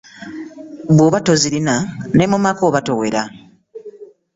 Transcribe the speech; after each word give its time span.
Bw'oba 0.95 1.19
tozirina 1.25 1.75
ne 2.15 2.25
mu 2.31 2.37
maka 2.43 2.63
oba 2.69 2.79
towera. 2.87 3.23